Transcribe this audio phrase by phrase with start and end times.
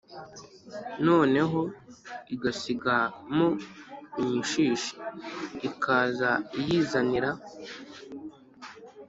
[1.07, 1.59] noneho
[2.33, 2.95] igasiga
[3.35, 3.49] mo
[4.23, 4.93] imishishi,
[5.67, 7.29] ikaza iyizanira,